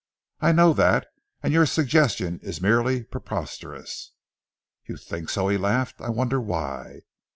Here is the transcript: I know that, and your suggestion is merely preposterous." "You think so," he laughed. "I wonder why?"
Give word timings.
I 0.39 0.51
know 0.51 0.73
that, 0.73 1.05
and 1.43 1.53
your 1.53 1.67
suggestion 1.67 2.39
is 2.41 2.59
merely 2.59 3.03
preposterous." 3.03 4.13
"You 4.87 4.97
think 4.97 5.29
so," 5.29 5.47
he 5.47 5.57
laughed. 5.59 6.01
"I 6.01 6.09
wonder 6.09 6.41
why?" 6.41 7.01